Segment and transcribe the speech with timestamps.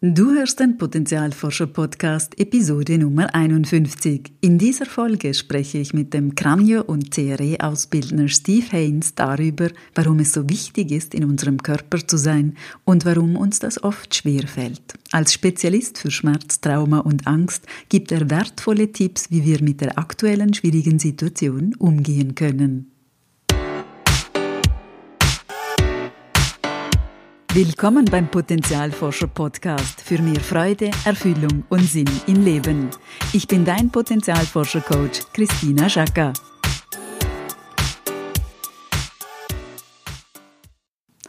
[0.00, 4.30] Du hörst den Potenzialforscher-Podcast Episode Nummer 51.
[4.40, 10.32] In dieser Folge spreche ich mit dem Kranio- und CRE-Ausbildner Steve Haynes darüber, warum es
[10.32, 14.94] so wichtig ist, in unserem Körper zu sein und warum uns das oft schwer fällt.
[15.10, 19.98] Als Spezialist für Schmerz, Trauma und Angst gibt er wertvolle Tipps, wie wir mit der
[19.98, 22.92] aktuellen schwierigen Situation umgehen können.
[27.54, 32.90] Willkommen beim Potenzialforscher Podcast für mehr Freude, Erfüllung und Sinn im Leben.
[33.32, 36.34] Ich bin dein Potenzialforscher Coach Christina Schaka.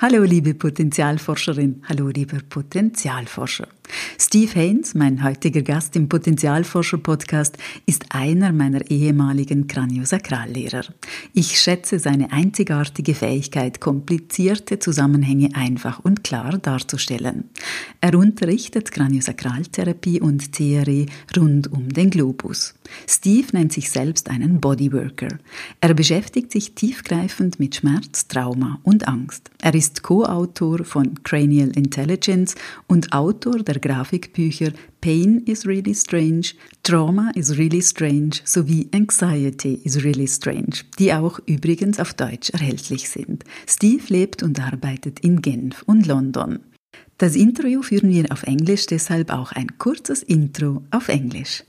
[0.01, 3.69] Hallo liebe Potenzialforscherin, hallo lieber Potenzialforscher.
[4.21, 10.83] Steve Haynes, mein heutiger Gast im Potenzialforscher-Podcast, ist einer meiner ehemaligen Kraniosakrallehrer.
[11.33, 17.45] Ich schätze seine einzigartige Fähigkeit, komplizierte Zusammenhänge einfach und klar darzustellen.
[18.01, 21.05] Er unterrichtet Kraniosakraltherapie und TRE
[21.37, 22.75] rund um den Globus.
[23.07, 25.29] Steve nennt sich selbst einen Bodyworker.
[25.79, 29.49] Er beschäftigt sich tiefgreifend mit Schmerz, Trauma und Angst.
[29.61, 32.55] Er ist Co-Autor von Cranial Intelligence
[32.87, 33.79] und Autor der
[34.09, 34.71] Grafikbücher
[35.01, 41.39] Pain is Really Strange, Trauma is Really Strange sowie Anxiety is Really Strange, die auch
[41.45, 43.43] übrigens auf Deutsch erhältlich sind.
[43.67, 46.57] Steve lebt und arbeitet in Genf und London.
[47.19, 51.63] Das Interview führen wir auf Englisch, deshalb auch ein kurzes Intro auf Englisch.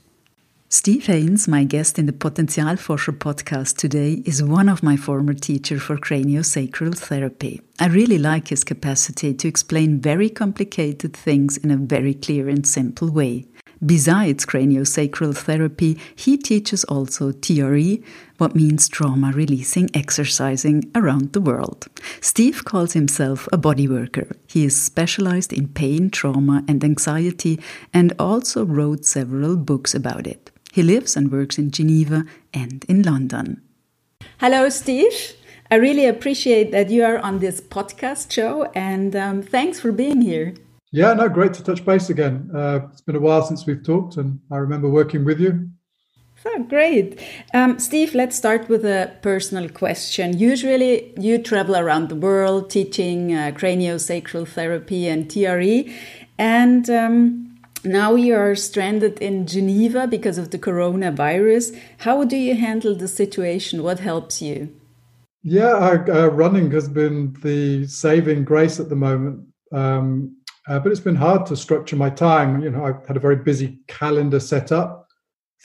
[0.73, 5.81] Steve Haines, my guest in the Potenzialforscher podcast today, is one of my former teachers
[5.81, 7.59] for craniosacral therapy.
[7.77, 12.65] I really like his capacity to explain very complicated things in a very clear and
[12.65, 13.47] simple way.
[13.85, 18.01] Besides craniosacral therapy, he teaches also TRE,
[18.37, 21.87] what means trauma releasing exercising around the world.
[22.21, 24.37] Steve calls himself a body worker.
[24.47, 27.59] He is specialized in pain, trauma, and anxiety,
[27.93, 30.50] and also wrote several books about it.
[30.71, 33.61] He lives and works in Geneva and in London.
[34.39, 35.35] Hello, Steve.
[35.69, 40.21] I really appreciate that you are on this podcast show, and um, thanks for being
[40.21, 40.53] here.
[40.91, 42.51] Yeah, no, great to touch base again.
[42.53, 45.69] Uh, it's been a while since we've talked, and I remember working with you.
[46.43, 47.19] So great.
[47.53, 50.37] Um, Steve, let's start with a personal question.
[50.37, 55.93] Usually, you travel around the world teaching uh, craniosacral therapy and TRE,
[56.37, 57.50] and um,
[57.83, 61.79] now you are stranded in Geneva because of the coronavirus.
[61.99, 63.83] How do you handle the situation?
[63.83, 64.73] What helps you?
[65.43, 69.47] Yeah, uh, running has been the saving grace at the moment.
[69.71, 70.37] Um,
[70.67, 72.61] uh, but it's been hard to structure my time.
[72.61, 75.07] You know, I've had a very busy calendar set up.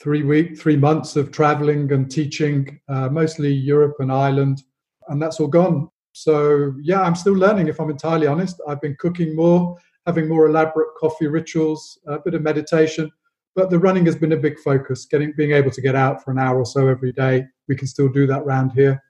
[0.01, 4.61] Three week, three months of traveling and teaching, uh, mostly Europe and Ireland,
[5.07, 5.89] and that's all gone.
[6.13, 7.67] So yeah, I'm still learning.
[7.67, 9.77] If I'm entirely honest, I've been cooking more
[10.07, 13.11] having more elaborate coffee rituals, a bit of meditation.
[13.55, 16.31] But the running has been a big focus, getting being able to get out for
[16.31, 17.45] an hour or so every day.
[17.67, 19.03] We can still do that round here,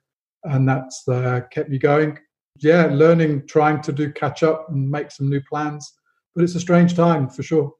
[0.44, 2.18] and that's uh, kept me going.
[2.60, 5.92] Yeah, learning, trying to do catch up and make some new plans.
[6.34, 7.72] But it's a strange time for sure.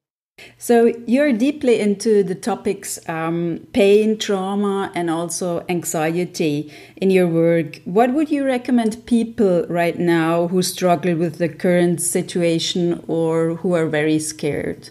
[0.56, 7.80] So you're deeply into the topics um, pain, trauma, and also anxiety in your work.
[7.84, 13.74] What would you recommend people right now who struggle with the current situation or who
[13.74, 14.90] are very scared?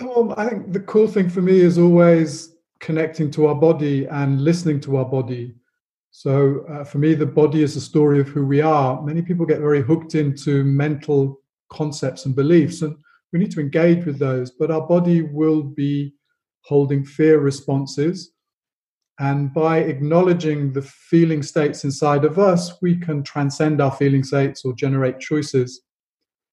[0.00, 4.42] Well, I think the cool thing for me is always connecting to our body and
[4.42, 5.54] listening to our body.
[6.10, 9.02] So uh, for me, the body is a story of who we are.
[9.02, 11.40] Many people get very hooked into mental
[11.70, 12.96] concepts and beliefs, and
[13.34, 16.14] we need to engage with those, but our body will be
[16.60, 18.30] holding fear responses.
[19.18, 24.64] And by acknowledging the feeling states inside of us, we can transcend our feeling states
[24.64, 25.82] or generate choices.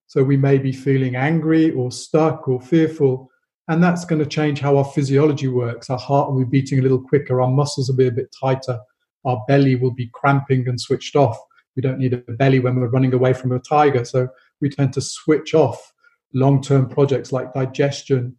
[0.08, 3.30] So we may be feeling angry or stuck or fearful,
[3.68, 5.88] and that's going to change how our physiology works.
[5.88, 8.80] Our heart will be beating a little quicker, our muscles will be a bit tighter,
[9.24, 11.38] our belly will be cramping and switched off.
[11.76, 14.28] We don't need a belly when we're running away from a tiger, so
[14.60, 15.92] we tend to switch off
[16.34, 18.36] long term projects like digestion.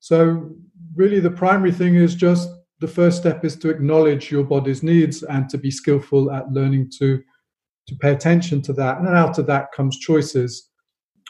[0.00, 0.50] So,
[0.94, 2.48] really, the primary thing is just
[2.80, 6.90] the first step is to acknowledge your body's needs and to be skillful at learning
[6.98, 7.22] to,
[7.88, 8.98] to pay attention to that.
[8.98, 10.70] And then out of that comes choices.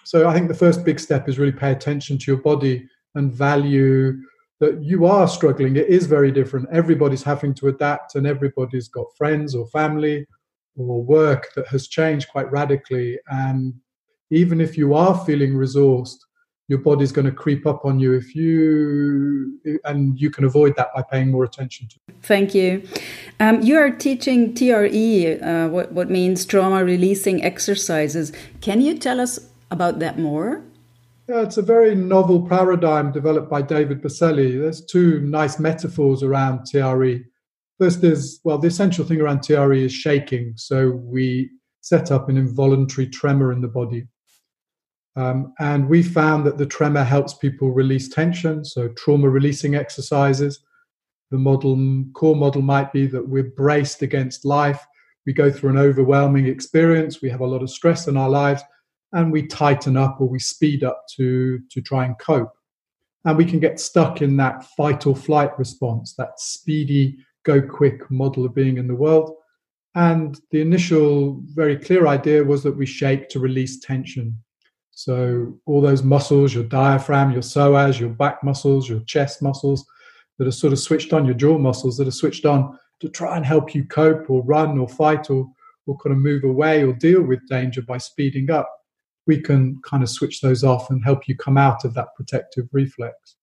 [0.05, 3.33] So, I think the first big step is really pay attention to your body and
[3.33, 4.15] value
[4.61, 5.77] that you are struggling.
[5.77, 6.69] It is very different.
[6.71, 10.27] Everybody's having to adapt, and everybody's got friends or family
[10.77, 13.19] or work that has changed quite radically.
[13.29, 13.75] And
[14.31, 16.19] even if you are feeling resourced,
[16.71, 20.89] your body's going to creep up on you if you and you can avoid that
[20.95, 22.15] by paying more attention to it.
[22.23, 22.83] thank you
[23.41, 29.21] um, you are teaching tre uh, what, what means trauma releasing exercises can you tell
[29.21, 29.41] us
[29.71, 30.63] about that more
[31.29, 34.59] Yeah, it's a very novel paradigm developed by David Berceli.
[34.61, 37.23] There's two nice metaphors around TRE.
[37.79, 40.55] First is, well, the essential thing around TRE is shaking.
[40.57, 40.77] So
[41.15, 41.49] we
[41.83, 44.09] set up an involuntary tremor in the body.
[45.17, 50.61] Um, and we found that the tremor helps people release tension, so trauma releasing exercises.
[51.31, 51.77] The model,
[52.15, 54.85] core model might be that we're braced against life.
[55.27, 57.23] We go through an overwhelming experience.
[57.23, 58.63] We have a lot of stress in our lives
[59.13, 62.53] and we tighten up or we speed up to, to try and cope.
[63.25, 68.11] And we can get stuck in that fight or flight response, that speedy, go quick
[68.11, 69.35] model of being in the world.
[69.95, 74.37] And the initial, very clear idea was that we shake to release tension.
[75.03, 79.87] So, all those muscles, your diaphragm, your psoas, your back muscles, your chest muscles
[80.39, 83.37] that are sort of switched on, your jaw muscles that are switched on to try
[83.37, 85.47] and help you cope or run or fight or,
[85.87, 88.69] or kind of move away or deal with danger by speeding up
[89.31, 92.67] we can kind of switch those off and help you come out of that protective
[92.73, 93.37] reflex.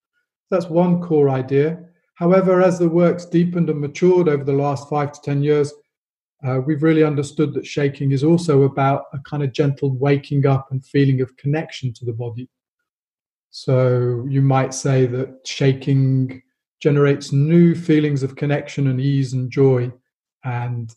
[0.50, 1.82] That's one core idea.
[2.14, 5.72] However, as the work's deepened and matured over the last five to 10 years,
[6.46, 10.68] uh, we've really understood that shaking is also about a kind of gentle waking up
[10.70, 12.48] and feeling of connection to the body.
[13.50, 16.42] So you might say that shaking
[16.80, 19.92] generates new feelings of connection and ease and joy.
[20.44, 20.94] And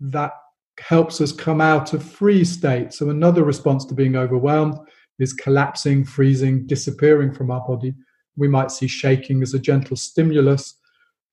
[0.00, 0.32] that
[0.78, 2.92] helps us come out of freeze state.
[2.92, 4.78] So, another response to being overwhelmed
[5.18, 7.94] is collapsing, freezing, disappearing from our body.
[8.36, 10.78] We might see shaking as a gentle stimulus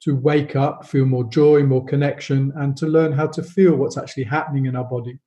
[0.03, 3.97] to wake up, feel more joy, more connection, and to learn how to feel what's
[3.97, 5.17] actually happening in our body.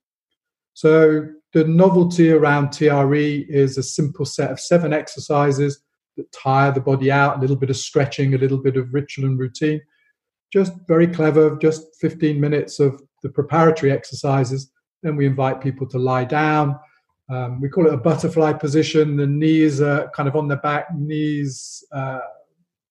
[0.74, 5.80] So, the novelty around TRE is a simple set of seven exercises
[6.18, 9.24] that tire the body out, a little bit of stretching, a little bit of ritual
[9.24, 9.80] and routine.
[10.52, 14.70] Just very clever, just 15 minutes of the preparatory exercises.
[15.02, 16.78] Then we invite people to lie down.
[17.30, 19.16] Um, we call it a butterfly position.
[19.16, 22.20] The knees are kind of on the back, knees, uh,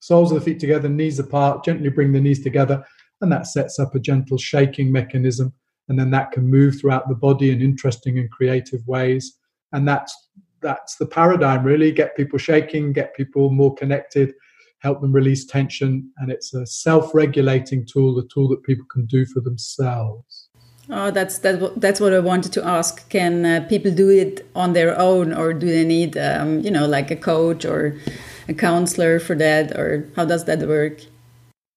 [0.07, 1.66] soles of the feet together, knees apart.
[1.66, 2.86] Gently bring the knees together,
[3.22, 5.54] and that sets up a gentle shaking mechanism.
[5.88, 9.38] And then that can move throughout the body in interesting and creative ways.
[9.72, 10.13] And that's
[10.62, 11.92] that's the paradigm really.
[11.92, 14.34] Get people shaking, get people more connected,
[14.80, 19.25] help them release tension, and it's a self-regulating tool, a tool that people can do
[19.25, 20.50] for themselves.
[20.90, 23.10] Oh, that's that, that's what I wanted to ask.
[23.10, 26.88] Can uh, people do it on their own, or do they need, um, you know,
[26.88, 27.98] like a coach or
[28.47, 31.01] a counselor for that, or how does that work?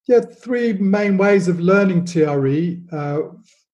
[0.06, 2.80] Yeah, three main ways of learning TRE.
[2.90, 3.20] Uh,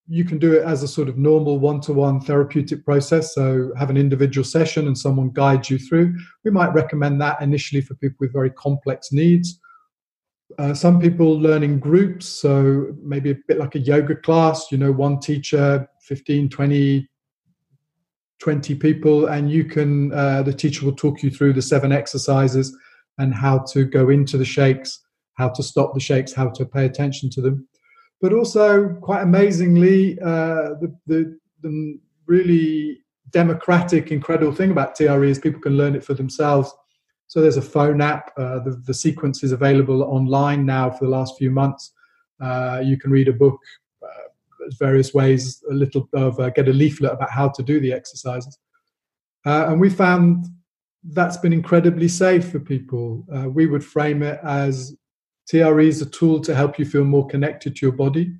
[0.06, 3.96] you can do it as a sort of normal one-to-one therapeutic process so have an
[3.96, 6.14] individual session and someone guides you through
[6.44, 9.58] we might recommend that initially for people with very complex needs
[10.58, 14.76] uh, some people learn in groups so maybe a bit like a yoga class you
[14.76, 17.08] know one teacher 15 20
[18.40, 22.76] 20 people and you can uh, the teacher will talk you through the seven exercises
[23.18, 25.00] and how to go into the shakes
[25.34, 27.66] how to stop the shakes how to pay attention to them
[28.24, 33.00] but also quite amazingly, uh, the, the, the really
[33.30, 36.72] democratic, incredible thing about TRE is people can learn it for themselves.
[37.26, 38.32] So there's a phone app.
[38.38, 41.92] Uh, the, the sequence is available online now for the last few months.
[42.40, 43.58] Uh, you can read a book,
[44.02, 44.28] uh,
[44.78, 48.58] various ways, a little of uh, get a leaflet about how to do the exercises.
[49.44, 50.46] Uh, and we found
[51.10, 53.26] that's been incredibly safe for people.
[53.34, 54.96] Uh, we would frame it as
[55.48, 58.34] TRE is a tool to help you feel more connected to your body.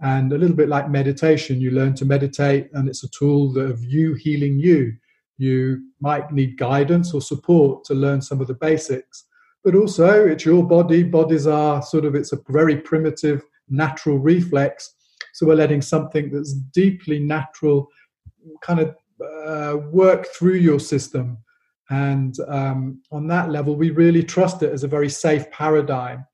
[0.00, 3.70] And a little bit like meditation, you learn to meditate, and it's a tool that
[3.70, 4.92] of you healing you.
[5.38, 9.24] You might need guidance or support to learn some of the basics,
[9.64, 11.02] but also it's your body.
[11.02, 14.94] Bodies are sort of, it's a very primitive, natural reflex.
[15.32, 17.88] So we're letting something that's deeply natural
[18.62, 18.96] kind of
[19.46, 21.38] uh, work through your system.
[21.90, 26.26] And um, on that level, we really trust it as a very safe paradigm.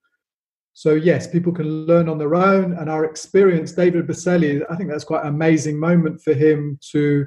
[0.75, 2.73] So yes, people can learn on their own.
[2.78, 7.26] And our experience, David Berceli, I think that's quite an amazing moment for him to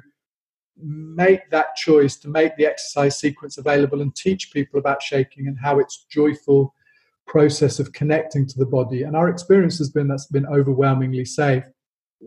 [0.82, 5.56] make that choice, to make the exercise sequence available and teach people about shaking and
[5.58, 6.74] how it's joyful
[7.26, 9.02] process of connecting to the body.
[9.02, 11.64] And our experience has been that's been overwhelmingly safe.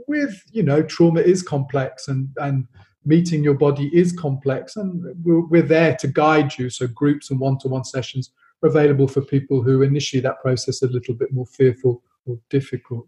[0.07, 2.67] With you know, trauma is complex and and
[3.05, 6.69] meeting your body is complex, and we're, we're there to guide you.
[6.69, 11.13] So groups and one-to-one sessions are available for people who initially that process a little
[11.13, 13.07] bit more fearful or difficult.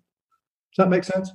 [0.72, 1.32] Does that make sense?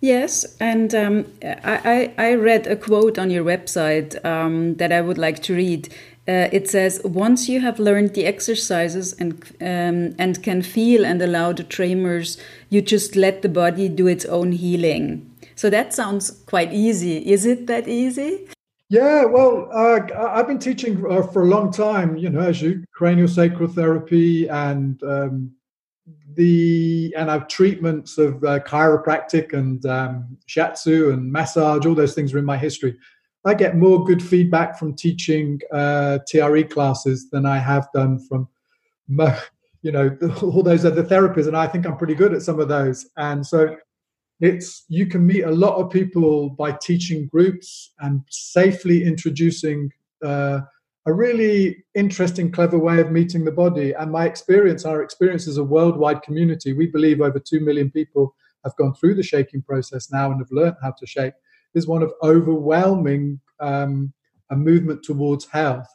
[0.00, 5.18] Yes, and um, I, I, read a quote on your website um, that I would
[5.18, 5.88] like to read.
[6.26, 11.20] Uh, it says, "Once you have learned the exercises and um, and can feel and
[11.20, 12.38] allow the tremors,
[12.70, 15.29] you just let the body do its own healing."
[15.60, 17.18] So that sounds quite easy.
[17.30, 18.48] Is it that easy?
[18.88, 22.82] Yeah, well, uh, I've been teaching uh, for a long time, you know, as you
[22.98, 25.52] craniosacral therapy and um,
[26.32, 31.84] the and I've treatments of uh, chiropractic and um, and massage.
[31.84, 32.96] All those things are in my history.
[33.44, 38.48] I get more good feedback from teaching uh, TRE classes than I have done from,
[39.82, 42.68] you know, all those other therapies, and I think I'm pretty good at some of
[42.68, 43.10] those.
[43.18, 43.76] And so
[44.40, 49.90] it's you can meet a lot of people by teaching groups and safely introducing
[50.24, 50.60] uh,
[51.06, 53.92] a really interesting clever way of meeting the body.
[53.92, 58.34] And my experience our experience is a worldwide community we believe over 2 million people
[58.64, 61.34] have gone through the shaking process now and have learned how to shake
[61.74, 64.12] is one of overwhelming um,
[64.50, 65.86] a movement towards health.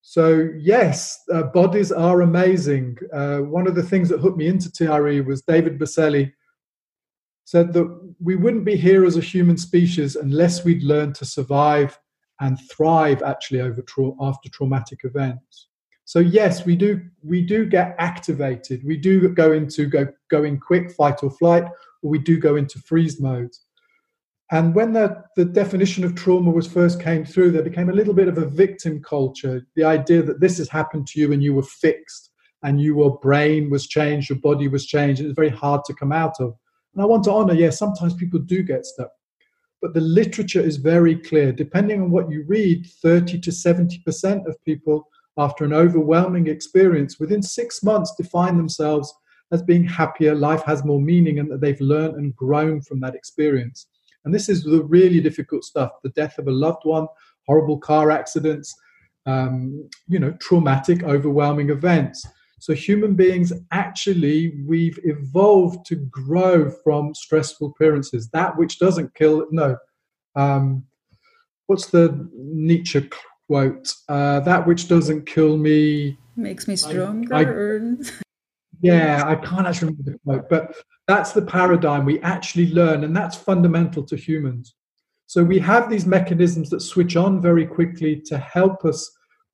[0.00, 2.96] So yes uh, bodies are amazing.
[3.12, 6.32] Uh, one of the things that hooked me into TRE was david Berceli
[7.48, 7.88] said that
[8.20, 11.98] we wouldn't be here as a human species unless we'd learned to survive
[12.40, 15.68] and thrive actually over tra- after traumatic events.
[16.04, 18.84] So yes, we do we do get activated.
[18.84, 21.64] We do go into go going quick fight or flight,
[22.02, 23.54] or we do go into freeze mode.
[24.50, 28.14] And when the, the definition of trauma was first came through, there became a little
[28.14, 29.66] bit of a victim culture.
[29.74, 32.30] The idea that this has happened to you and you were fixed
[32.62, 35.22] and your brain was changed, your body was changed.
[35.22, 36.54] It was very hard to come out of.
[36.94, 39.10] And I want to honor, yes, sometimes people do get stuck.
[39.80, 41.52] But the literature is very clear.
[41.52, 47.42] Depending on what you read, 30 to 70% of people, after an overwhelming experience, within
[47.42, 49.14] six months define themselves
[49.52, 53.14] as being happier, life has more meaning, and that they've learned and grown from that
[53.14, 53.86] experience.
[54.24, 57.06] And this is the really difficult stuff the death of a loved one,
[57.46, 58.74] horrible car accidents,
[59.26, 62.26] um, you know, traumatic, overwhelming events.
[62.60, 68.28] So, human beings actually, we've evolved to grow from stressful appearances.
[68.30, 69.76] That which doesn't kill, no.
[70.34, 70.84] Um,
[71.66, 73.08] what's the Nietzsche
[73.46, 73.94] quote?
[74.08, 77.34] Uh, that which doesn't kill me makes me stronger.
[77.34, 78.10] I, I,
[78.80, 80.74] yeah, I can't actually remember the quote, but
[81.06, 84.74] that's the paradigm we actually learn, and that's fundamental to humans.
[85.26, 89.08] So, we have these mechanisms that switch on very quickly to help us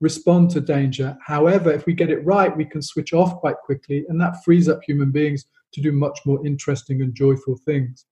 [0.04, 1.16] respond to danger.
[1.24, 4.68] However, if we get it right, we can switch off quite quickly, and that frees
[4.68, 8.04] up human beings to do much more interesting and joyful things.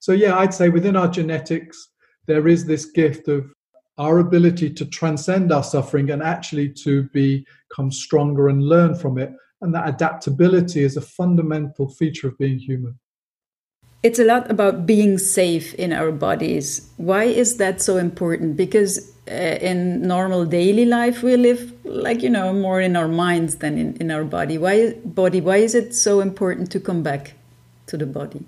[0.00, 1.76] So, yeah, I'd say within our genetics,
[2.26, 3.52] there is this gift of
[3.98, 9.30] our ability to transcend our suffering and actually to become stronger and learn from it.
[9.60, 12.98] And that adaptability is a fundamental feature of being human.
[14.02, 16.90] It's a lot about being safe in our bodies.
[16.96, 18.56] Why is that so important?
[18.56, 23.78] Because in normal daily life we live like you know more in our minds than
[23.78, 24.58] in, in our body.
[24.58, 27.34] Why body why is it so important to come back
[27.86, 28.44] to the body?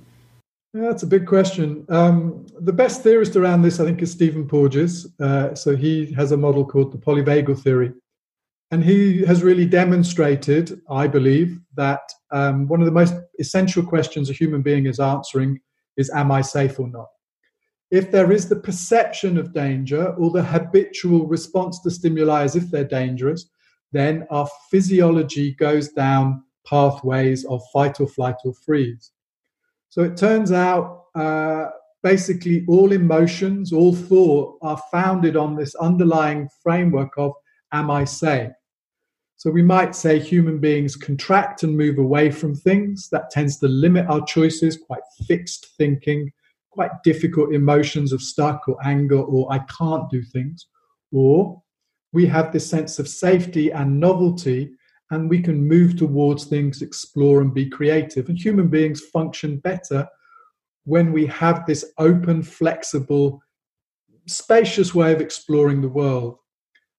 [0.72, 1.86] Yeah, that's a big question.
[1.88, 5.06] Um, the best theorist around this i think is stephen porges.
[5.20, 7.92] Uh, so he has a model called the polyvagal theory.
[8.70, 12.02] And he has really demonstrated i believe that
[12.32, 15.60] um, one of the most essential questions a human being is answering
[15.96, 17.08] is am i safe or not
[17.94, 22.68] if there is the perception of danger or the habitual response to stimuli as if
[22.68, 23.46] they're dangerous,
[23.92, 29.12] then our physiology goes down pathways of fight or flight or freeze.
[29.90, 31.66] So it turns out uh,
[32.02, 37.32] basically all emotions, all thought are founded on this underlying framework of
[37.70, 38.50] am I safe?
[39.36, 43.08] So we might say human beings contract and move away from things.
[43.10, 46.32] That tends to limit our choices, quite fixed thinking
[46.74, 50.66] quite difficult emotions of stuck or anger or I can't do things.
[51.12, 51.62] Or
[52.12, 54.72] we have this sense of safety and novelty
[55.10, 58.28] and we can move towards things, explore and be creative.
[58.28, 60.06] And human beings function better
[60.84, 63.40] when we have this open, flexible,
[64.26, 66.38] spacious way of exploring the world.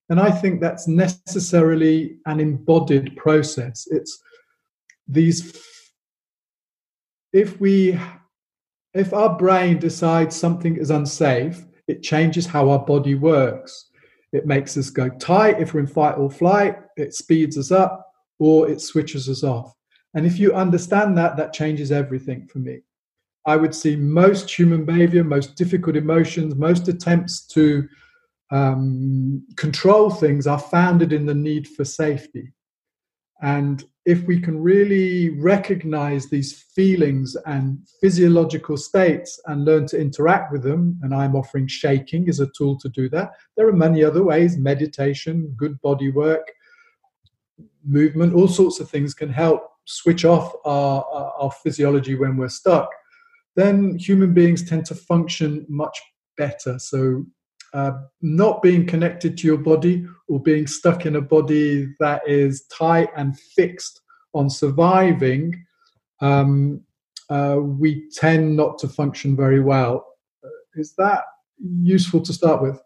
[0.10, 3.88] And I think that's necessarily an embodied process.
[3.90, 4.22] It's
[5.08, 5.62] these,
[7.34, 8.00] if we
[8.96, 13.90] if our brain decides something is unsafe, it changes how our body works.
[14.32, 18.10] It makes us go tight if we're in fight or flight, it speeds us up,
[18.40, 19.74] or it switches us off.
[20.14, 22.80] And if you understand that, that changes everything for me.
[23.46, 27.88] I would see most human behavior, most difficult emotions, most attempts to
[28.52, 32.54] um, control things are founded in the need for safety.
[33.42, 40.52] And if we can really recognize these feelings and physiological states and learn to interact
[40.52, 44.04] with them, and I'm offering shaking as a tool to do that, there are many
[44.04, 46.52] other ways meditation, good body work,
[47.84, 51.04] movement, all sorts of things can help switch off our,
[51.40, 52.90] our, physiology when we're stuck.
[53.56, 56.00] Then human beings tend to function much
[56.38, 56.80] better.
[56.80, 57.26] So
[57.76, 57.92] uh,
[58.22, 63.10] not being connected to your body or being stuck in a body that is tight
[63.18, 64.00] and fixed
[64.34, 65.54] on surviving,
[66.22, 66.82] um,
[67.30, 70.06] uh, we tend not to function very well.
[70.44, 71.26] Uh, is that
[71.60, 72.80] useful to start with?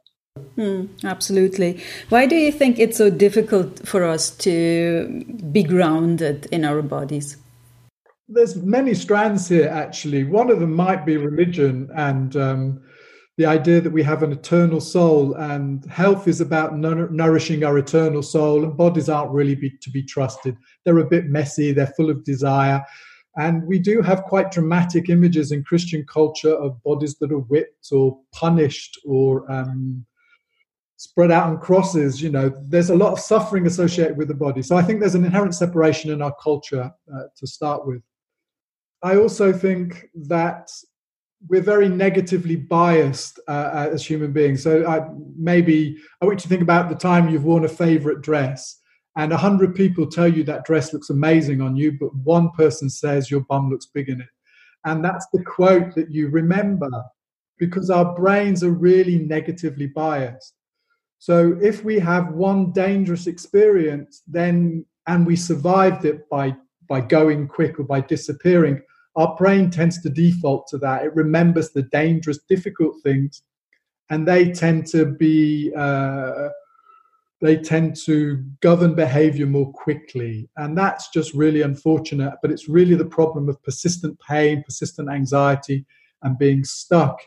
[0.58, 1.80] Mm, absolutely.
[2.10, 7.38] Why do you think it's so difficult for us to be grounded in our bodies?
[8.28, 10.24] There's many strands here, actually.
[10.24, 12.82] One of them might be religion and um,
[13.40, 18.22] the idea that we have an eternal soul, and health is about nourishing our eternal
[18.22, 20.58] soul, and bodies aren't really be, to be trusted.
[20.84, 22.84] They're a bit messy, they're full of desire.
[23.38, 27.88] And we do have quite dramatic images in Christian culture of bodies that are whipped
[27.94, 30.06] or punished or um,
[30.98, 32.22] spread out on crosses.
[32.22, 34.62] You know, there's a lot of suffering associated with the body.
[34.62, 38.02] So I think there's an inherent separation in our culture uh, to start with.
[39.02, 40.70] I also think that
[41.48, 44.64] we're very negatively biased uh, as human beings.
[44.64, 48.22] So I, maybe I want you to think about the time you've worn a favorite
[48.22, 48.80] dress
[49.16, 52.90] and a hundred people tell you that dress looks amazing on you, but one person
[52.90, 54.28] says your bum looks big in it.
[54.86, 56.90] And that's the quote that you remember
[57.58, 60.54] because our brains are really negatively biased.
[61.18, 66.56] So if we have one dangerous experience, then and we survived it by
[66.88, 68.82] by going quick or by disappearing,
[69.16, 71.04] our brain tends to default to that.
[71.04, 73.44] It remembers the dangerous, difficult things,
[74.10, 76.50] and they tend to be uh,
[77.42, 80.50] they tend to govern behavior more quickly.
[80.58, 82.34] And that's just really unfortunate.
[82.42, 85.86] But it's really the problem of persistent pain, persistent anxiety,
[86.22, 87.18] and being stuck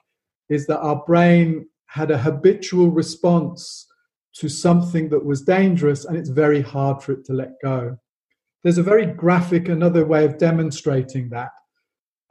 [0.48, 3.86] is that our brain had a habitual response
[4.34, 7.98] to something that was dangerous, and it's very hard for it to let go.
[8.62, 11.50] There's a very graphic, another way of demonstrating that.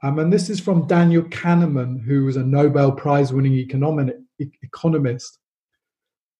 [0.02, 5.38] Um, and this is from Daniel Kahneman, who was a Nobel Prize winning economist.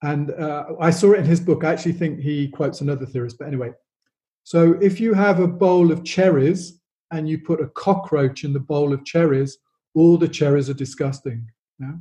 [0.03, 1.63] And uh, I saw it in his book.
[1.63, 3.71] I actually think he quotes another theorist, but anyway.
[4.43, 6.81] So if you have a bowl of cherries
[7.13, 9.59] and you put a cockroach in the bowl of cherries,
[9.95, 11.47] all the cherries are disgusting.
[11.79, 11.93] Yeah?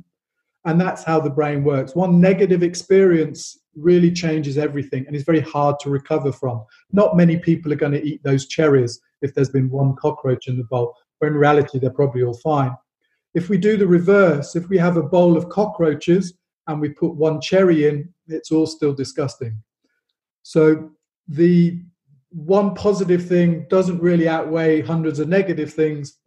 [0.64, 1.94] And that's how the brain works.
[1.94, 6.64] One negative experience really changes everything and is very hard to recover from.
[6.92, 10.56] Not many people are going to eat those cherries if there's been one cockroach in
[10.56, 10.94] the bowl,
[11.28, 12.76] in reality, they're probably all fine.
[13.34, 16.34] If we do the reverse, if we have a bowl of cockroaches
[16.66, 19.62] and we put one cherry in, it's all still disgusting.
[20.42, 20.90] So
[21.28, 21.82] the
[22.30, 26.18] one positive thing doesn't really outweigh hundreds of negative things.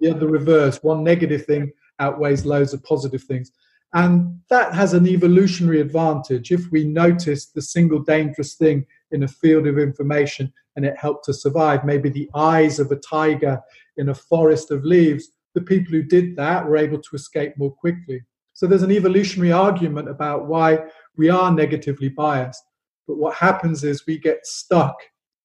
[0.00, 3.52] The other reverse, one negative thing outweighs loads of positive things.
[3.94, 6.50] And that has an evolutionary advantage.
[6.50, 11.28] If we notice the single dangerous thing in a field of information and it helped
[11.28, 13.60] us survive, maybe the eyes of a tiger
[13.96, 17.72] in a forest of leaves, the people who did that were able to escape more
[17.72, 18.20] quickly.
[18.52, 20.80] So there's an evolutionary argument about why
[21.16, 22.62] we are negatively biased.
[23.06, 24.96] But what happens is we get stuck,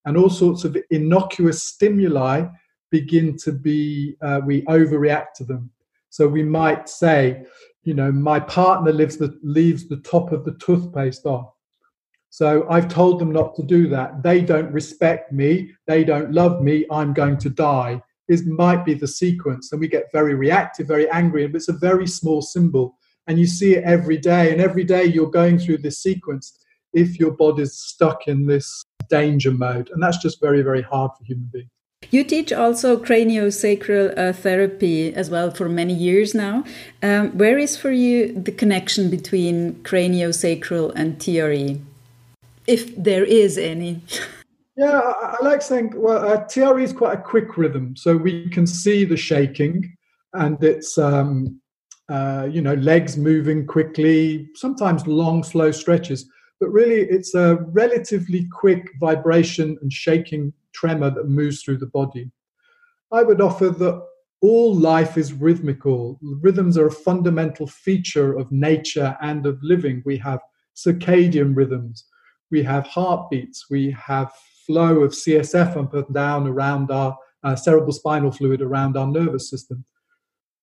[0.06, 2.48] and all sorts of innocuous stimuli
[2.90, 5.70] begin to be, uh, we overreact to them.
[6.10, 7.44] So we might say,
[7.84, 11.52] you know, my partner leaves the, leaves the top of the toothpaste off.
[12.30, 14.22] So I've told them not to do that.
[14.22, 15.72] They don't respect me.
[15.88, 16.86] They don't love me.
[16.92, 18.02] I'm going to die.
[18.28, 19.72] This might be the sequence.
[19.72, 21.48] And we get very reactive, very angry.
[21.48, 22.96] But it's a very small symbol
[23.30, 26.60] and you see it every day and every day you're going through this sequence
[26.94, 31.24] if your body's stuck in this danger mode and that's just very very hard for
[31.24, 31.70] human beings
[32.12, 36.64] you teach also craniosacral uh, therapy as well for many years now.
[37.04, 41.82] Um, where is for you the connection between craniosacral and TRE,
[42.68, 44.02] if there is any?
[44.78, 48.48] Yeah, I, I like saying, well, uh, TRE is quite a quick rhythm, so we
[48.48, 49.94] can see the shaking,
[50.32, 51.60] and it's um,
[52.10, 56.28] uh, you know, legs moving quickly, sometimes long, slow stretches.
[56.60, 62.30] But really, it's a relatively quick vibration and shaking tremor that moves through the body.
[63.12, 64.04] I would offer that
[64.42, 66.20] all life is rhythmical.
[66.22, 70.02] Rhythms are a fundamental feature of nature and of living.
[70.06, 70.40] We have
[70.76, 72.06] circadian rhythms,
[72.52, 74.32] we have heartbeats, we have
[74.66, 79.50] flow of CSF up and down around our uh, cerebral spinal fluid around our nervous
[79.50, 79.84] system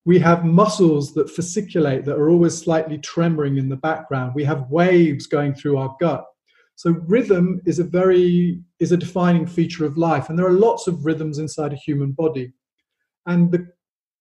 [0.06, 4.32] we have muscles that fasciculate that are always slightly tremoring in the background.
[4.36, 6.24] We have waves going through our gut.
[6.76, 10.86] So rhythm is a very is a defining feature of life and there are lots
[10.86, 12.52] of rhythms inside a human body.
[13.26, 13.66] And the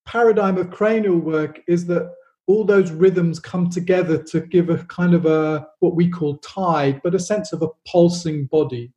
[0.08, 2.12] paradigm of cranial work is that
[2.48, 7.00] all those rhythms come together to give a kind of a what we call tide
[7.04, 8.92] but a sense of a pulsing body.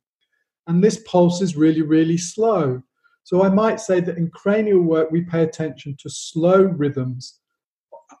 [0.65, 2.81] And this pulse is really really slow
[3.29, 7.41] so I might say that in cranial work, we pay attention to slow rhythms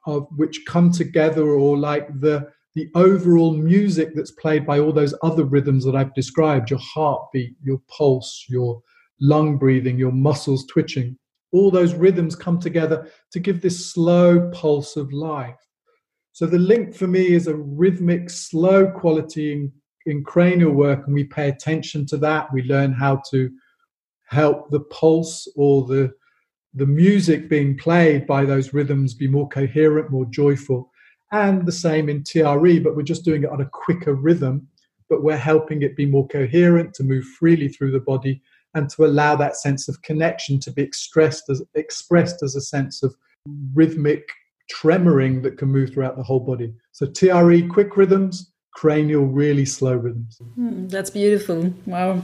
[0.05, 5.15] of which come together or like the the overall music that's played by all those
[5.23, 8.83] other rhythms that I've described your heartbeat, your pulse, your
[9.19, 11.17] lung breathing, your muscles twitching.
[11.51, 15.57] All those rhythms come together to give this slow pulse of life.
[16.33, 19.71] So the link for me is a rhythmic, slow quality in,
[20.05, 22.53] in cranial work, and we pay attention to that.
[22.53, 23.49] We learn how to
[24.29, 26.13] help the pulse or the
[26.75, 30.91] the music being played by those rhythms be more coherent, more joyful.
[31.31, 34.67] And the same in TRE, but we're just doing it on a quicker rhythm,
[35.09, 38.41] but we're helping it be more coherent, to move freely through the body,
[38.75, 43.01] and to allow that sense of connection to be expressed as, expressed as a sense
[43.01, 43.15] of
[43.73, 44.29] rhythmic
[44.71, 46.71] tremoring that can move throughout the whole body.
[46.91, 50.39] So TRE, quick rhythms, cranial, really slow rhythms.
[50.57, 51.73] Mm, that's beautiful.
[51.87, 52.21] Wow.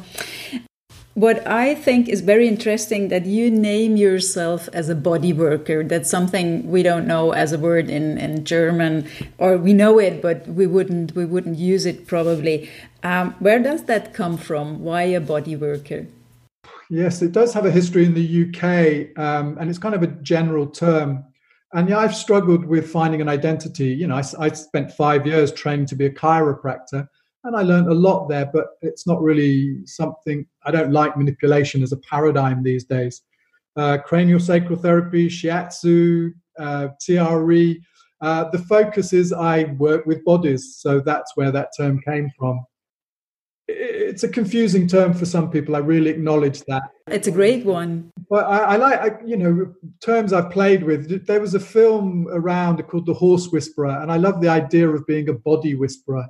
[1.16, 5.82] What I think is very interesting that you name yourself as a body worker.
[5.82, 10.22] That's something we don't know as a word in, in German, or we know it,
[10.22, 12.70] but we wouldn't we wouldn't use it probably.
[13.02, 14.82] Um, where does that come from?
[14.84, 16.06] Why a body worker?
[16.90, 20.08] Yes, it does have a history in the UK, um, and it's kind of a
[20.08, 21.24] general term.
[21.72, 23.88] And yeah, I've struggled with finding an identity.
[23.88, 27.08] You know, I, I spent five years training to be a chiropractor
[27.46, 31.84] and I learned a lot there, but it's not really something I don't like manipulation
[31.84, 33.22] as a paradigm these days.
[33.76, 37.80] Uh, cranial sacral therapy, shiatsu, uh, TRE.
[38.22, 42.66] Uh, the focus is I work with bodies, so that's where that term came from.
[43.68, 45.76] It's a confusing term for some people.
[45.76, 46.84] I really acknowledge that.
[47.08, 48.12] It's a great one.
[48.30, 51.28] But I, I like, I, you know, terms I've played with.
[51.28, 55.06] There was a film around called The Horse Whisperer, and I love the idea of
[55.06, 56.26] being a body whisperer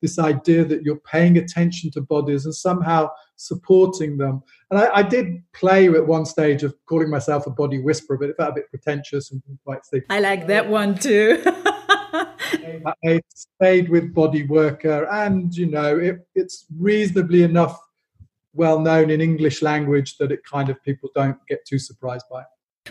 [0.00, 4.42] this idea that you're paying attention to bodies and somehow supporting them.
[4.70, 8.30] And I, I, did play at one stage of calling myself a body whisperer, but
[8.30, 10.04] it felt a bit pretentious and quite thick.
[10.10, 11.42] I like that one too.
[13.04, 17.78] I stayed with body worker, and you know, it, it's reasonably enough
[18.52, 22.42] well known in English language that it kind of people don't get too surprised by.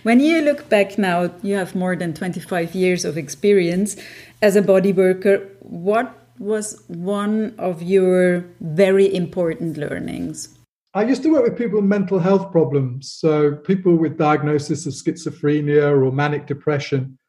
[0.04, 3.98] When you look back now, you have more than 25 years of experience
[4.42, 5.50] as a body worker.
[5.60, 10.58] What was one of your very important learnings?
[10.94, 14.94] I used to work with people with mental health problems, so people with diagnosis of
[14.94, 17.20] schizophrenia or manic depression.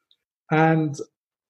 [0.51, 0.96] And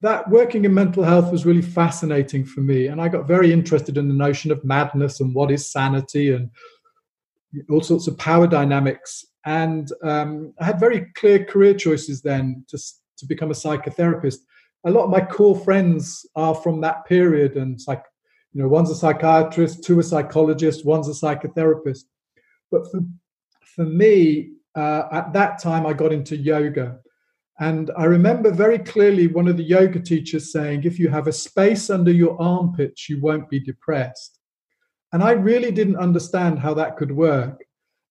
[0.01, 2.87] that working in mental health was really fascinating for me.
[2.87, 6.51] And I got very interested in the notion of madness and what is sanity and
[7.69, 9.25] all sorts of power dynamics.
[9.45, 12.79] And um, I had very clear career choices then to,
[13.19, 14.39] to become a psychotherapist
[14.85, 18.05] a lot of my core friends are from that period and like
[18.53, 22.05] you know one's a psychiatrist two a psychologist one's a psychotherapist.
[22.71, 23.01] But for,
[23.75, 26.99] for me uh, at that time i got into yoga.
[27.59, 31.33] And i remember very clearly one of the yoga teachers saying if you have a
[31.33, 34.39] space under your armpits you won't be depressed.
[35.13, 37.63] And i really didn't understand how that could work.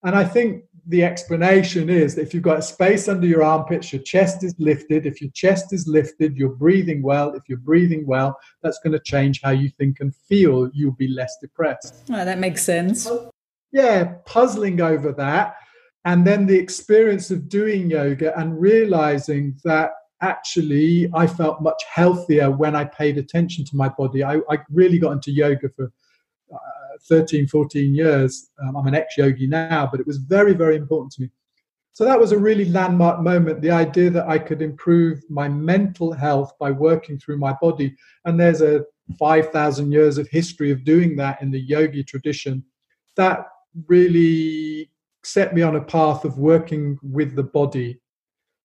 [0.03, 4.01] And i think the explanation is that if you've got space under your armpits, your
[4.01, 5.05] chest is lifted.
[5.05, 7.35] If your chest is lifted, you're breathing well.
[7.35, 10.67] If you're breathing well, that's going to change how you think and feel.
[10.73, 12.03] You'll be less depressed.
[12.09, 13.07] Well, that makes sense.
[13.71, 15.57] Yeah, puzzling over that.
[16.05, 22.49] And then the experience of doing yoga and realizing that actually I felt much healthier
[22.49, 24.23] when I paid attention to my body.
[24.23, 25.91] I, I really got into yoga for
[26.51, 28.49] uh, 13, 14 years.
[28.61, 31.29] Um, I'm an ex yogi now, but it was very, very important to me.
[31.93, 36.13] So that was a really landmark moment the idea that I could improve my mental
[36.13, 37.95] health by working through my body.
[38.25, 38.85] And there's a
[39.17, 42.63] 5,000 years of history of doing that in the yogi tradition.
[43.17, 43.47] That
[43.87, 44.91] really
[45.23, 47.99] set me on a path of working with the body.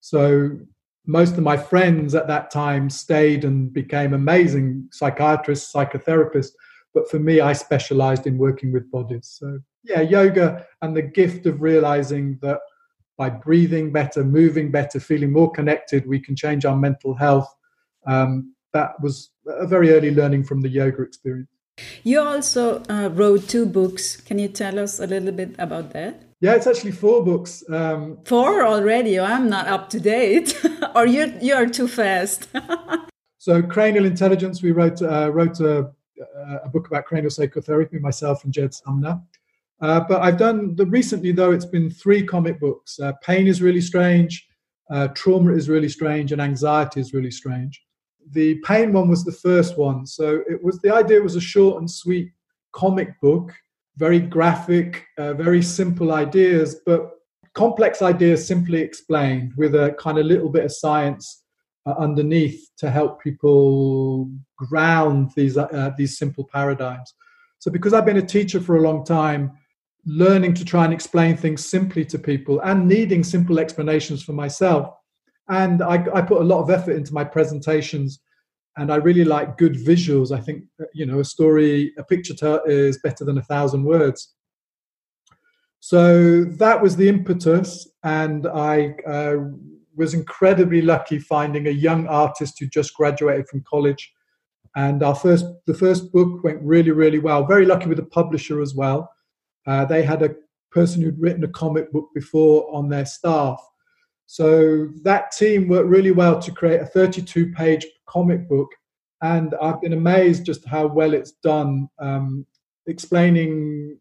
[0.01, 0.59] So
[1.07, 6.53] most of my friends at that time stayed and became amazing psychiatrists, psychotherapists
[6.94, 9.37] but for me, I specialized in working with bodies.
[9.38, 12.61] So, yeah, yoga and the gift of realizing that
[13.18, 17.52] by breathing better, moving better, feeling more connected, we can change our mental health.
[18.07, 21.48] Um, that was a very early learning from the yoga experience.
[22.04, 24.16] You also uh, wrote two books.
[24.16, 26.22] Can you tell us a little bit about that?
[26.40, 27.64] Yeah, it's actually four books.
[27.68, 29.18] Um, four already?
[29.18, 30.61] I'm not up to date.
[30.94, 32.48] or you you are too fast.
[33.38, 34.62] so, cranial intelligence.
[34.62, 35.90] We wrote uh, wrote a
[36.62, 39.20] a book about cranial psychotherapy, myself and Ged Sumner.
[39.81, 42.98] Uh, but I've done the recently though it's been three comic books.
[42.98, 44.46] Uh, Pain is really strange,
[44.90, 47.83] uh, Trauma is really strange, and Anxiety is really strange.
[48.31, 51.81] The pain one was the first one, so it was the idea was a short
[51.81, 52.31] and sweet
[52.72, 53.53] comic book,
[53.96, 57.11] very graphic, uh, very simple ideas, but
[57.55, 61.43] complex ideas simply explained with a kind of little bit of science uh,
[61.92, 67.14] underneath to help people ground these uh, these simple paradigms.
[67.59, 69.53] So because I've been a teacher for a long time,
[70.07, 74.94] learning to try and explain things simply to people and needing simple explanations for myself,
[75.49, 78.20] and I, I put a lot of effort into my presentations
[78.77, 80.37] and I really like good visuals.
[80.37, 84.35] I think you know a story, a picture is better than a thousand words.
[85.81, 89.37] So that was the impetus, and I uh,
[89.96, 94.12] was incredibly lucky finding a young artist who just graduated from college.
[94.76, 97.46] And our first, the first book went really, really well.
[97.46, 99.11] Very lucky with the publisher as well.
[99.66, 100.35] Uh, they had a
[100.72, 103.61] person who'd written a comic book before on their staff.
[104.26, 108.70] So that team worked really well to create a 32 page comic book.
[109.22, 112.44] And I've been amazed just how well it's done, um,
[112.87, 113.98] explaining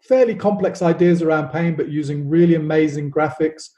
[0.00, 3.68] fairly complex ideas around pain, but using really amazing graphics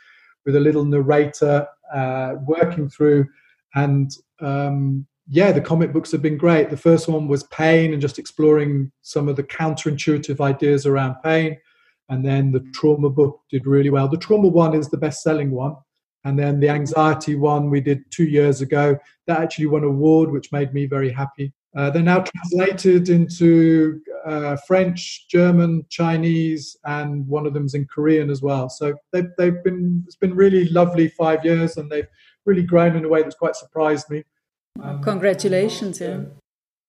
[0.44, 3.26] with a little narrator uh, working through.
[3.74, 6.70] And um, yeah, the comic books have been great.
[6.70, 11.56] The first one was pain and just exploring some of the counterintuitive ideas around pain.
[12.08, 14.08] And then the trauma book did really well.
[14.08, 15.76] The trauma one is the best selling one.
[16.24, 20.30] And then the anxiety one we did two years ago, that actually won an award,
[20.30, 21.52] which made me very happy.
[21.74, 28.28] Uh, they're now translated into uh, French, German, Chinese, and one of them's in Korean
[28.28, 28.68] as well.
[28.68, 32.08] So they've, they've been it's been really lovely five years, and they've
[32.44, 34.22] really grown in a way that's quite surprised me.
[34.82, 36.00] Um, Congratulations!
[36.00, 36.24] Yeah.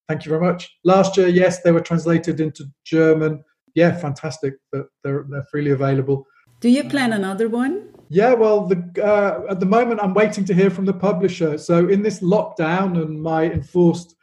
[0.09, 0.69] Thank you very much.
[0.83, 3.43] Last year, yes, they were translated into German.
[3.75, 4.55] Yeah, fantastic.
[4.71, 6.27] But they're they're freely available.
[6.59, 7.89] Do you plan another one?
[8.09, 11.57] Yeah, well, the, uh, at the moment, I'm waiting to hear from the publisher.
[11.57, 14.15] So in this lockdown and my enforced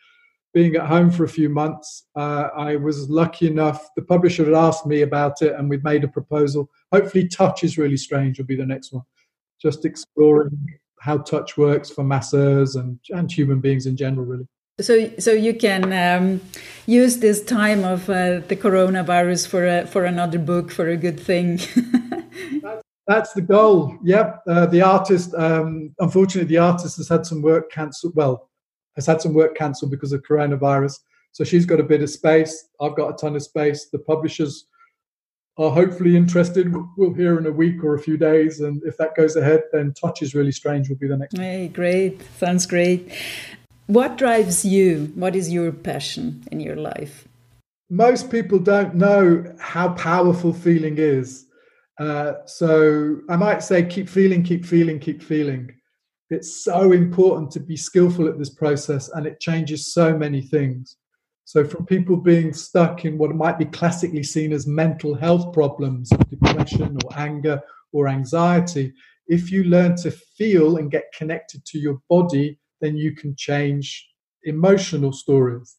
[0.53, 3.89] being at home for a few months, uh, I was lucky enough.
[3.97, 6.69] The publisher had asked me about it, and we've made a proposal.
[6.93, 9.05] Hopefully, touch is really strange will be the next one.
[9.61, 10.67] Just exploring
[11.01, 14.47] how touch works for masseurs and, and human beings in general, really.
[14.81, 16.41] So, so you can um,
[16.87, 21.21] use this time of uh, the coronavirus for a, for another book for a good
[21.21, 21.57] thing.
[22.63, 23.97] that's, that's, the goal.
[24.03, 24.43] Yep.
[24.49, 28.15] Uh, the artist, um, unfortunately, the artist has had some work cancelled.
[28.17, 28.50] Well,
[28.96, 30.98] has had some work cancelled because of coronavirus.
[31.33, 32.68] So she's got a bit of space.
[32.81, 33.88] I've got a ton of space.
[33.92, 34.66] The publishers
[35.59, 36.74] are hopefully interested.
[36.96, 38.61] We'll hear in a week or a few days.
[38.61, 41.37] And if that goes ahead, then Touch is Really Strange will be the next.
[41.37, 42.20] Hey, great.
[42.38, 43.12] Sounds great.
[43.87, 45.12] What drives you?
[45.14, 47.26] What is your passion in your life?
[47.90, 51.46] Most people don't know how powerful feeling is.
[51.98, 55.74] Uh, so I might say, keep feeling, keep feeling, keep feeling.
[56.31, 60.97] It's so important to be skillful at this process and it changes so many things.
[61.45, 66.11] So, from people being stuck in what might be classically seen as mental health problems,
[66.31, 67.61] depression or anger
[67.93, 68.93] or anxiety,
[69.27, 74.09] if you learn to feel and get connected to your body, then you can change
[74.45, 75.77] emotional stories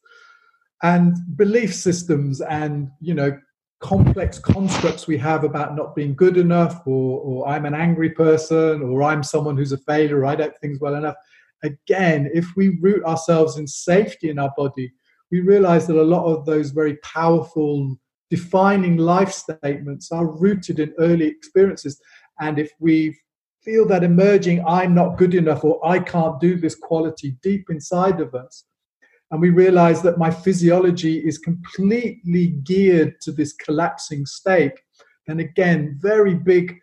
[0.82, 3.38] and belief systems and you know
[3.82, 8.80] complex constructs we have about not being good enough or, or i'm an angry person
[8.80, 11.16] or i'm someone who's a failure or i don't think well enough.
[11.64, 14.92] Again if we root ourselves in safety in our body
[15.30, 17.98] we realize that a lot of those very powerful
[18.30, 22.00] defining life statements are rooted in early experiences.
[22.40, 23.16] And if we
[23.62, 28.20] feel that emerging i'm not good enough or i can't do this quality deep inside
[28.20, 28.64] of us
[29.32, 34.78] and we realize that my physiology is completely geared to this collapsing state.
[35.26, 36.76] And again, very big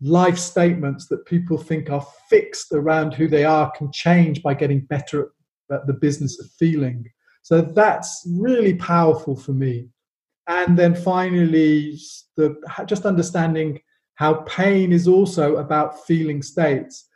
[0.00, 4.80] life statements that people think are fixed around who they are can change by getting
[4.86, 5.32] better
[5.72, 7.04] at the business of feeling.
[7.42, 9.88] So that's really powerful for me.
[10.46, 11.98] And then finally,
[12.36, 13.80] the, just understanding
[14.14, 17.08] how pain is also about feeling states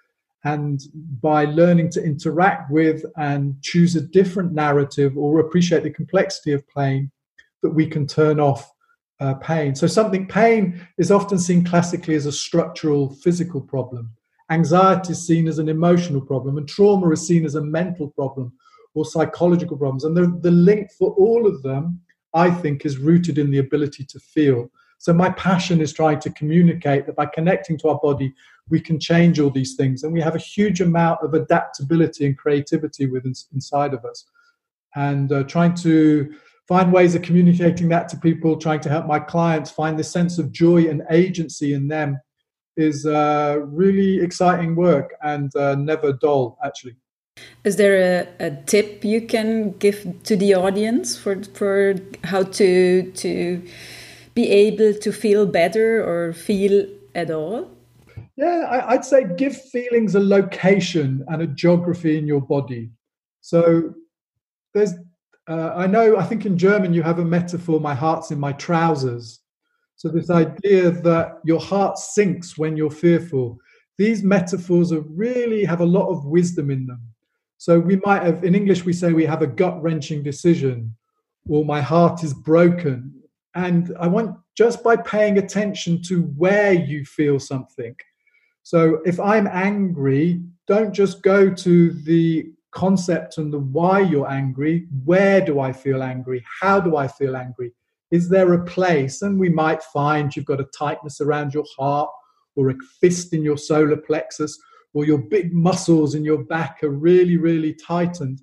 [0.44, 0.80] and
[1.20, 6.66] by learning to interact with and choose a different narrative or appreciate the complexity of
[6.68, 7.10] pain
[7.62, 8.72] that we can turn off
[9.20, 9.74] uh, pain.
[9.74, 14.10] So something pain is often seen classically as a structural physical problem.
[14.50, 18.52] Anxiety is seen as an emotional problem and trauma is seen as a mental problem
[18.94, 20.04] or psychological problems.
[20.04, 22.00] And the, the link for all of them
[22.34, 26.30] i think is rooted in the ability to feel so my passion is trying to
[26.32, 28.34] communicate that by connecting to our body,
[28.68, 32.36] we can change all these things, and we have a huge amount of adaptability and
[32.36, 34.26] creativity within inside of us.
[34.94, 36.34] And uh, trying to
[36.68, 40.38] find ways of communicating that to people, trying to help my clients find this sense
[40.38, 42.20] of joy and agency in them
[42.76, 46.94] is uh, really exciting work and uh, never dull, actually.
[47.64, 53.10] Is there a, a tip you can give to the audience for for how to
[53.12, 53.62] to
[54.34, 57.70] be able to feel better or feel at all?
[58.36, 62.90] Yeah, I, would say give feelings a location and a geography in your body.
[63.40, 63.94] So
[64.72, 64.94] there's,
[65.48, 68.52] uh, I know, I think in German you have a metaphor, my heart's in my
[68.52, 69.40] trousers.
[69.96, 73.58] So this idea that your heart sinks when you're fearful.
[73.98, 77.02] These metaphors are really have a lot of wisdom in them.
[77.58, 80.96] So we might have, in English, we say we have a gut wrenching decision,
[81.46, 83.19] or my heart is broken.
[83.54, 87.94] And I want just by paying attention to where you feel something.
[88.62, 94.86] So if I'm angry, don't just go to the concept and the why you're angry.
[95.04, 96.44] Where do I feel angry?
[96.60, 97.72] How do I feel angry?
[98.10, 99.22] Is there a place?
[99.22, 102.10] And we might find you've got a tightness around your heart
[102.56, 104.58] or a fist in your solar plexus
[104.94, 108.40] or your big muscles in your back are really, really tightened.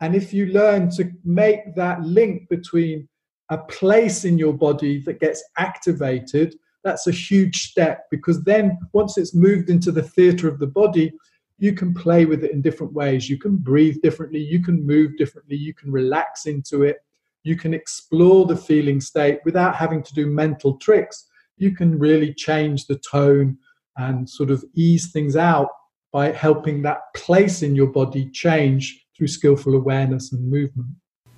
[0.00, 3.08] And if you learn to make that link between
[3.50, 9.18] a place in your body that gets activated, that's a huge step because then once
[9.18, 11.12] it's moved into the theater of the body,
[11.58, 13.28] you can play with it in different ways.
[13.28, 16.98] You can breathe differently, you can move differently, you can relax into it,
[17.44, 21.26] you can explore the feeling state without having to do mental tricks.
[21.56, 23.56] You can really change the tone
[23.96, 25.68] and sort of ease things out
[26.12, 30.88] by helping that place in your body change through skillful awareness and movement.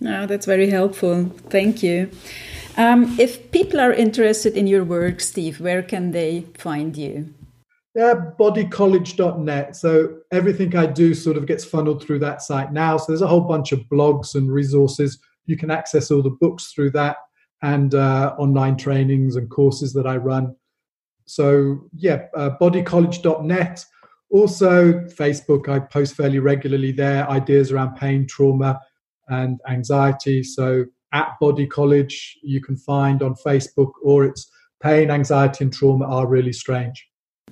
[0.01, 1.31] No, that's very helpful.
[1.51, 2.11] Thank you.
[2.77, 7.35] Um, if people are interested in your work, Steve, where can they find you?
[7.97, 9.75] Yeah, bodycollege.net.
[9.75, 12.97] So everything I do sort of gets funneled through that site now.
[12.97, 15.19] So there's a whole bunch of blogs and resources.
[15.47, 17.17] You can access all the books through that
[17.63, 20.55] and uh, online trainings and courses that I run.
[21.25, 23.85] So yeah, uh, bodycollege.net.
[24.31, 28.81] Also, Facebook, I post fairly regularly there ideas around pain, trauma,
[29.29, 30.43] and anxiety.
[30.43, 34.51] So at Body College, you can find on Facebook, or it's
[34.83, 37.07] Pain, Anxiety, and Trauma Are Really Strange.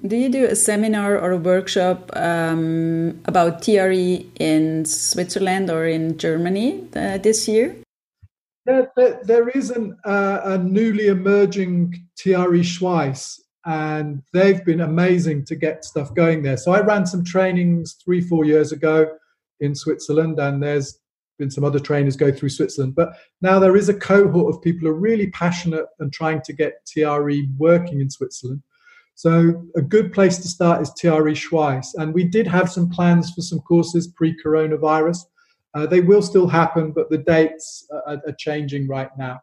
[0.06, 6.18] Do you do a seminar or a workshop um, about TRE in Switzerland or in
[6.18, 7.74] Germany uh, this year?
[8.66, 15.44] There, there, there is an, uh, a newly emerging TRE Schweiz and they've been amazing
[15.46, 16.56] to get stuff going there.
[16.56, 19.08] So I ran some trainings three, four years ago
[19.58, 20.98] in Switzerland, and there's
[21.38, 22.94] been some other trainers go through Switzerland.
[22.94, 23.10] But
[23.42, 26.84] now there is a cohort of people who are really passionate and trying to get
[26.86, 28.62] TRE working in Switzerland.
[29.14, 31.94] So a good place to start is TRE Schweiz.
[31.94, 35.18] And we did have some plans for some courses pre-coronavirus.
[35.74, 39.40] Uh, they will still happen, but the dates are, are changing right now.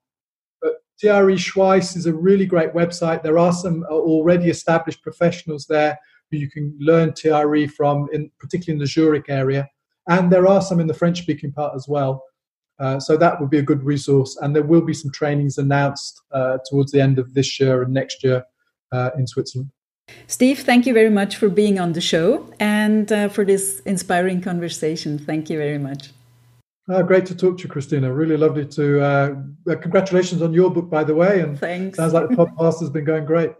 [0.61, 3.23] But TRE Schweiz is a really great website.
[3.23, 5.97] There are some uh, already established professionals there
[6.29, 9.67] who you can learn TRE from, in, particularly in the Zurich area.
[10.07, 12.23] And there are some in the French speaking part as well.
[12.79, 14.37] Uh, so that would be a good resource.
[14.41, 17.93] And there will be some trainings announced uh, towards the end of this year and
[17.93, 18.43] next year
[18.91, 19.69] uh, in Switzerland.
[20.27, 24.41] Steve, thank you very much for being on the show and uh, for this inspiring
[24.41, 25.17] conversation.
[25.17, 26.09] Thank you very much.
[26.89, 28.11] Oh, great to talk to you, Christina.
[28.11, 29.01] Really lovely to.
[29.01, 29.35] Uh,
[29.69, 31.39] uh, congratulations on your book, by the way.
[31.39, 31.97] And Thanks.
[31.97, 33.53] Sounds like the podcast has been going great.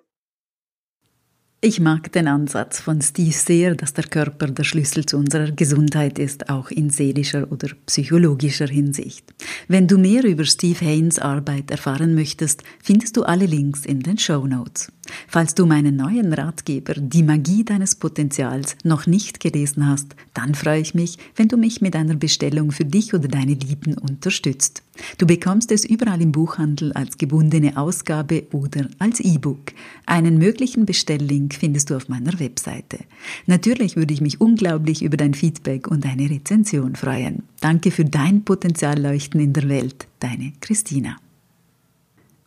[1.65, 6.19] Ich mag den Ansatz von Steve sehr, dass der Körper der Schlüssel zu unserer Gesundheit
[6.19, 9.33] ist, auch in seelischer oder psychologischer Hinsicht.
[9.69, 14.17] Wenn du mehr über Steve Haynes Arbeit erfahren möchtest, findest du alle Links in den
[14.17, 14.91] Show Notes.
[15.27, 20.81] Falls du meinen neuen Ratgeber Die Magie deines Potenzials noch nicht gelesen hast, dann freue
[20.81, 24.81] ich mich, wenn du mich mit einer Bestellung für dich oder deine Lieben unterstützt.
[25.17, 29.73] Du bekommst es überall im Buchhandel als gebundene Ausgabe oder als E-Book.
[30.05, 32.99] Einen möglichen Bestelllink findest du auf meiner Webseite.
[33.45, 37.43] Natürlich würde ich mich unglaublich über dein Feedback und eine Rezension freuen.
[37.59, 41.17] Danke für dein Potenzialleuchten in der Welt, deine Christina.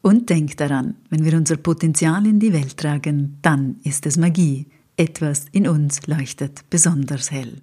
[0.02, 4.66] Und denk daran, wenn wir unser Potenzial in die Welt tragen, dann ist es Magie.
[4.96, 7.60] Etwas in uns leuchtet besonders hell.